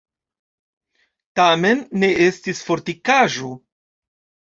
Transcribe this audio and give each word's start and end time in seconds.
Tamen 1.41 1.85
ne 2.05 2.11
estis 2.31 2.65
fortikaĵo. 2.73 3.55